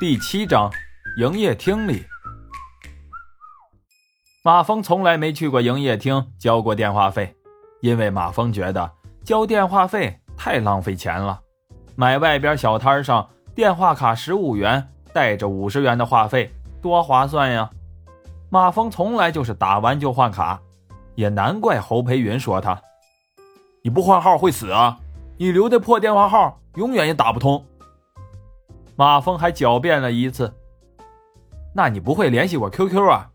[0.00, 0.70] 第七章，
[1.16, 2.04] 营业厅里，
[4.44, 7.34] 马峰从来没去过营业厅交过电话费，
[7.80, 8.92] 因为马峰觉得
[9.24, 11.40] 交电话费太浪费钱了。
[11.96, 16.48] 买外边小摊上电话卡十五元，带着五十元的话费，
[16.80, 17.68] 多划算呀！
[18.50, 20.60] 马峰从来就是打完就换卡，
[21.16, 22.80] 也难怪侯培云说他
[23.82, 25.00] ：“你不换号会死啊！
[25.38, 27.66] 你留的破电话号永远也打不通。”
[28.98, 30.52] 马峰还狡辩了一次
[31.72, 33.30] ：“那你不会联系我 QQ 啊？”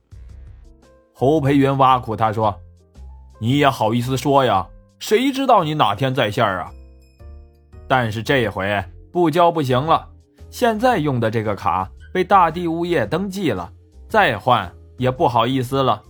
[1.16, 2.54] 侯培云挖苦他说
[3.40, 4.68] ：“你也好意思说呀？
[5.00, 6.70] 谁知道你哪天在线啊？”
[7.88, 10.10] 但是这回不交不行了，
[10.50, 13.72] 现在用的这个卡被大地物业登记了，
[14.10, 16.04] 再换也不好意思了。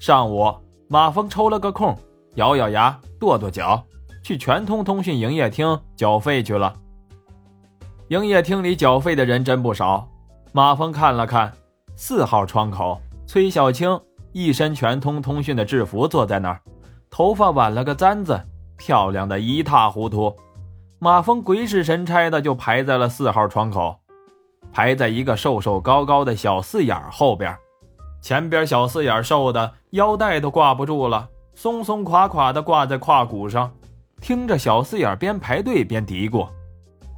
[0.00, 0.50] 上午，
[0.88, 1.94] 马峰抽了个空，
[2.36, 3.84] 咬咬牙，跺跺脚，
[4.24, 6.74] 去全通通讯营业厅缴费去了。
[8.12, 10.06] 营业厅里缴费的人真不少。
[10.52, 11.50] 马峰看了看，
[11.96, 13.98] 四号窗口，崔小青
[14.32, 16.60] 一身全通通讯的制服坐在那儿，
[17.08, 18.38] 头发挽了个簪子，
[18.76, 20.36] 漂亮的一塌糊涂。
[20.98, 23.98] 马峰鬼使神差的就排在了四号窗口，
[24.70, 27.56] 排在一个瘦瘦高高的小四眼后边。
[28.20, 33.72] 前边小四眼瘦的腰带都挂不住了，松松垮垮的挂在胯骨上。
[34.20, 36.46] 听着小四眼边排队边嘀咕：“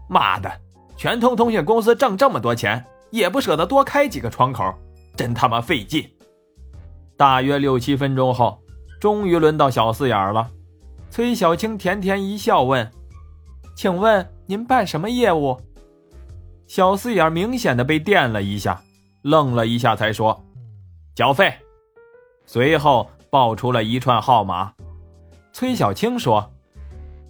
[0.08, 0.48] 妈的！”
[0.96, 4.74] 全通通讯公司挣这么多钱，也不舍得多开几个窗口，
[5.16, 6.08] 真他妈费劲。
[7.16, 8.58] 大约六七分钟后，
[9.00, 10.50] 终于轮到小四眼了。
[11.10, 12.90] 崔小青甜甜一笑，问
[13.76, 15.60] ：“请问您办什么业务？”
[16.66, 18.82] 小四眼明显的被电了一下，
[19.22, 20.44] 愣了一下，才说
[21.14, 21.52] ：“缴费。”
[22.46, 24.72] 随后报出了一串号码。
[25.52, 26.52] 崔小青说：“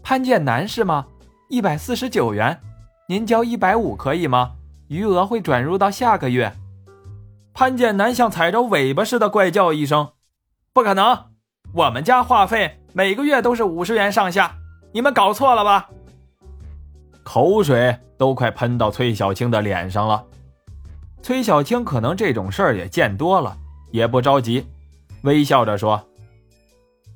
[0.02, 1.06] 潘建南是吗？
[1.48, 2.58] 一百四十九元。”
[3.06, 4.52] 您交一百五可以吗？
[4.88, 6.54] 余额会转入到下个月。
[7.52, 10.12] 潘建南像踩着尾巴似的怪叫一声
[10.72, 11.26] ：“不可能！
[11.74, 14.56] 我们家话费每个月都是五十元上下，
[14.92, 15.90] 你们搞错了吧？”
[17.22, 20.24] 口水都快喷到崔小青的脸上了。
[21.22, 23.54] 崔小青可能这种事儿也见多了，
[23.90, 24.66] 也不着急，
[25.24, 26.02] 微笑着说：“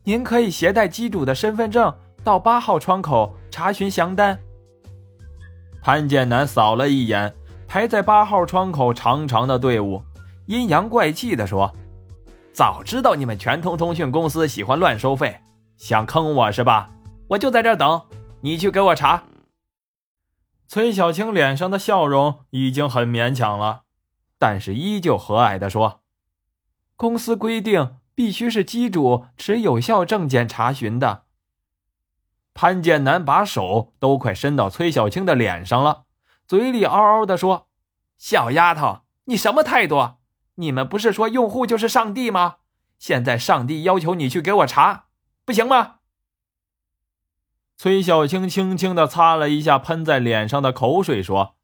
[0.04, 4.38] 您可以携带机主的身份证到八号窗口查询详单。”
[5.88, 7.34] 潘建南扫了一眼
[7.66, 10.02] 排在八号窗口长长的队伍，
[10.44, 11.74] 阴阳怪气地说
[12.52, 15.40] ：“早知道你们全通通讯公司喜欢乱收费，
[15.78, 16.90] 想坑我是吧？
[17.28, 18.02] 我就在这等，
[18.42, 19.22] 你去给我查。”
[20.68, 23.84] 崔小青脸上的笑容已经很勉强了，
[24.38, 26.02] 但是依旧和蔼地说
[26.96, 31.22] ：“公司规定必须是机主持有效证件查询的。”
[32.60, 36.06] 潘建南把手都快伸到崔小青的脸上了，
[36.44, 37.68] 嘴里嗷嗷地说
[38.18, 40.16] ：“小丫头，你什么态度？
[40.56, 42.56] 你们不是说用户就是上帝吗？
[42.98, 45.04] 现在上帝要求你去给我查，
[45.44, 45.98] 不行吗？”
[47.78, 51.54] 崔小青轻轻地擦了一下喷在脸上的口水，说：“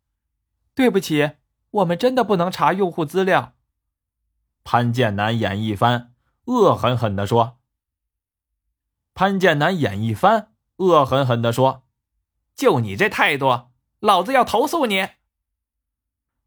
[0.77, 1.33] 对不起，
[1.73, 3.55] 我们真的不能查用户资料。”
[4.63, 6.13] 潘建南眼一翻，
[6.45, 7.59] 恶狠狠地说
[9.13, 11.83] ：“潘建南眼一翻。”恶狠狠地说
[12.57, 13.69] ：“就你这态度，
[14.01, 15.09] 老子要投诉你！”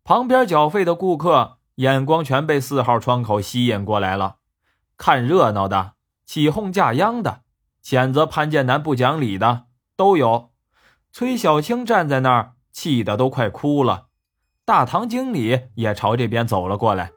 [0.04, 4.38] 旁边缴费的顾客眼光全被四号窗口吸引过来了，
[4.98, 5.94] 看热闹的、
[6.26, 7.42] 起哄架秧的、
[7.84, 10.52] 谴责潘建南不讲理的都有。
[11.12, 14.08] 崔小青站在那儿，气得都快哭了。
[14.66, 17.12] 大堂经理也朝这边走了过来。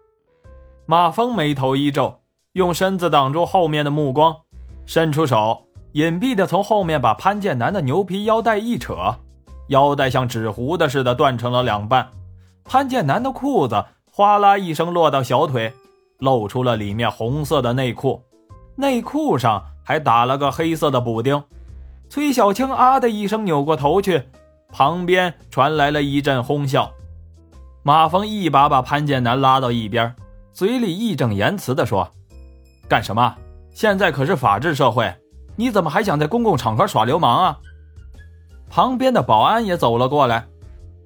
[0.86, 2.22] 马峰眉头一皱，
[2.52, 4.42] 用身子挡住后面的目光，
[4.86, 5.69] 伸出手。
[5.92, 8.94] 隐蔽的从后面把潘建南的牛皮腰带一扯，
[9.68, 12.08] 腰带像纸糊的似的断成了两半。
[12.64, 15.72] 潘建南的裤子哗啦一声落到小腿，
[16.18, 18.22] 露出了里面红色的内裤，
[18.76, 21.42] 内裤上还打了个黑色的补丁。
[22.08, 24.22] 崔小青啊的一声扭过头去，
[24.72, 26.92] 旁边传来了一阵哄笑。
[27.82, 30.14] 马峰一把把潘建南拉到一边，
[30.52, 32.08] 嘴里义正言辞地说
[32.88, 33.34] ：“干什么？
[33.72, 35.12] 现在可是法治社会。”
[35.60, 37.58] 你怎么还想在公共场合耍流氓啊？
[38.70, 40.46] 旁边的保安也走了过来，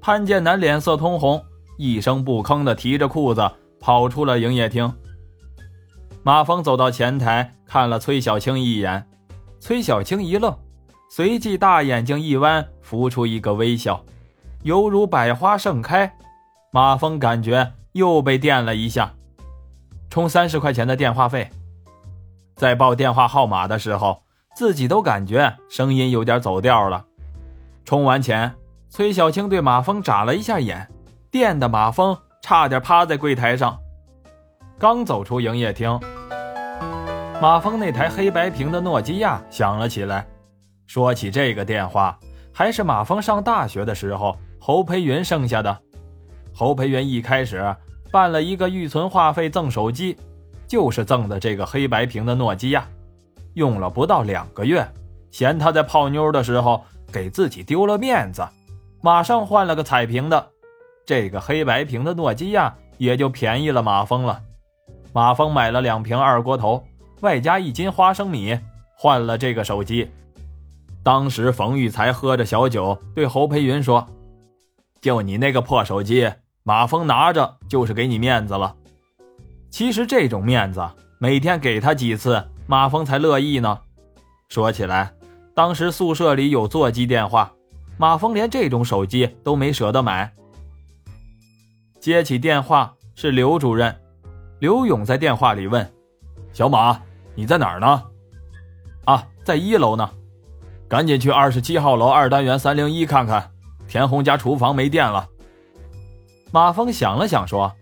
[0.00, 1.44] 潘建南脸色通红，
[1.76, 4.94] 一声不吭的提着裤子跑出了营业厅。
[6.22, 9.04] 马峰走到前台看了崔小青一眼，
[9.58, 10.56] 崔小青一愣，
[11.10, 14.00] 随即大眼睛一弯，浮出一个微笑，
[14.62, 16.16] 犹如百花盛开。
[16.70, 19.12] 马峰感觉又被电了一下，
[20.08, 21.50] 充三十块钱的电话费，
[22.54, 24.24] 在报电话号码的时候。
[24.54, 27.04] 自己都感觉声音有点走调了。
[27.84, 28.54] 充完钱，
[28.88, 30.88] 崔小青对马峰眨了一下眼，
[31.30, 33.78] 电的马蜂差点趴在柜台上。
[34.78, 36.00] 刚走出营业厅，
[37.42, 40.26] 马蜂那台黑白屏的诺基亚响了起来。
[40.86, 42.18] 说起这个电话，
[42.52, 45.76] 还是马蜂上大学的时候侯培云剩下的。
[46.54, 47.74] 侯培云一开始
[48.12, 50.16] 办了一个预存话费赠手机，
[50.66, 52.86] 就是赠的这个黑白屏的诺基亚。
[53.54, 54.86] 用了不到两个月，
[55.30, 58.46] 嫌他在泡妞的时候给自己丢了面子，
[59.00, 60.50] 马上换了个彩屏的。
[61.06, 64.40] 这个黑白屏的诺基亚也就便宜了马蜂了。
[65.12, 66.82] 马蜂买了两瓶二锅头，
[67.20, 68.58] 外加一斤花生米，
[68.96, 70.10] 换了这个手机。
[71.02, 74.06] 当时冯玉才喝着小酒，对侯培云说
[75.02, 78.74] ：“就你那个破手机，马蜂拿着就是给你面子了。
[79.70, 80.82] 其实这种面子，
[81.18, 83.78] 每天给他几次。”马蜂才乐意呢。
[84.49, 85.12] 说起来，
[85.55, 87.52] 当时宿舍里有座机电话，
[87.99, 90.32] 马蜂连这种手机都没舍得买。
[92.00, 93.94] 接起电话是刘主任，
[94.61, 95.90] 刘勇在电话里问
[96.52, 97.00] ：“小马，
[97.34, 98.02] 你在哪儿呢
[99.05, 100.11] ？”“啊，在一楼呢。
[100.88, 103.50] ”“赶紧去二十七号楼二单元三零一看看，
[103.88, 105.28] 田红家厨房没电了。”
[106.52, 107.72] 马蜂想了想说：“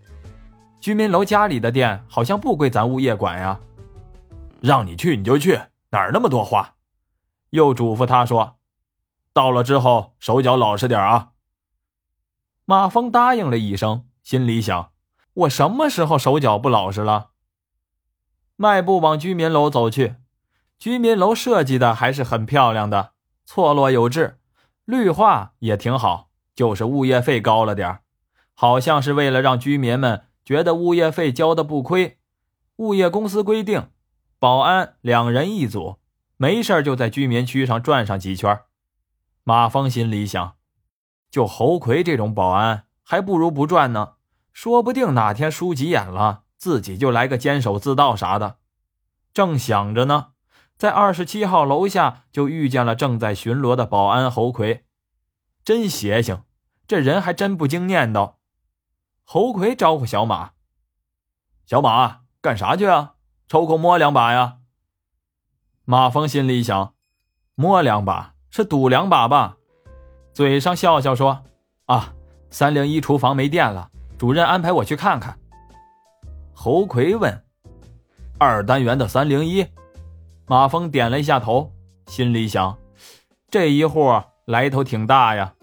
[0.81, 3.59] 居民楼家里的电好像不归咱物业管呀。”
[4.63, 6.75] 让你去你就去，哪儿那么多话？
[7.49, 8.59] 又嘱咐他说
[9.33, 11.31] ：“到了之后手脚老实点啊。”
[12.63, 14.93] 马蜂答应了一声，心里想
[15.33, 17.31] ：“我什么时候手脚不老实了？”
[18.55, 20.15] 迈步往居民楼走去。
[20.79, 23.11] 居民楼设计的还是很漂亮的，
[23.45, 24.39] 错落有致，
[24.85, 27.99] 绿化也挺好，就是物业费高了点
[28.53, 32.19] 好像是为了让居民们觉得物业费交的不亏。
[32.77, 33.89] 物业公司规定。
[34.43, 35.99] 保安两人一组，
[36.35, 38.59] 没事就在居民区上转上几圈。
[39.45, 40.57] 马峰心里想：
[41.31, 44.15] 就侯奎这种保安，还不如不转呢。
[44.51, 48.57] 说不定哪天输急眼了，自己就来个监守自盗啥的。
[49.33, 50.33] 正想着呢，
[50.75, 54.83] 在二十七号楼下就遇见了正在巡逻的保安侯奎。
[55.63, 56.43] 真邪性，
[56.85, 58.33] 这人还真不经念叨。
[59.23, 60.51] 侯奎招呼小马
[61.65, 63.11] ：“小马，干啥去啊？”
[63.47, 64.57] 抽空摸两把呀！
[65.85, 66.93] 马峰心里想，
[67.55, 69.57] 摸两把是赌两把吧？
[70.33, 71.43] 嘴上笑笑说
[71.85, 72.13] ：“啊，
[72.49, 75.37] 三零一厨房没电了，主任安排我去看看。”
[76.53, 77.43] 侯奎问
[78.39, 79.67] ：“二单元的三零一？”
[80.47, 81.71] 马峰点了一下头，
[82.07, 82.77] 心里想
[83.51, 85.53] ：“这一户来头挺大呀。”